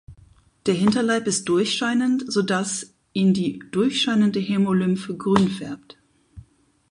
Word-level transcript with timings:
Der 0.65 0.73
Hinterleib 0.73 1.27
ist 1.27 1.47
durchscheinend, 1.47 2.23
sodass 2.27 2.95
ihn 3.13 3.35
die 3.35 3.59
durchscheinende 3.69 4.39
Hämolymphe 4.39 5.15
grün 5.15 5.47
färbt. 5.47 5.99